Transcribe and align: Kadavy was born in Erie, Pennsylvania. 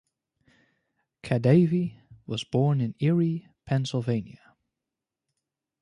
Kadavy 1.21 1.99
was 2.25 2.43
born 2.43 2.81
in 2.81 2.95
Erie, 2.99 3.47
Pennsylvania. 3.65 4.55